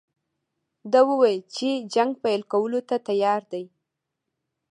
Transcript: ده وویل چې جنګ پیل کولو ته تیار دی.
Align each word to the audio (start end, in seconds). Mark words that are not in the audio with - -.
ده 0.91 0.99
وویل 1.09 1.41
چې 1.55 1.69
جنګ 1.93 2.11
پیل 2.23 2.41
کولو 2.51 2.79
ته 2.89 2.95
تیار 3.07 3.41
دی. 3.51 3.63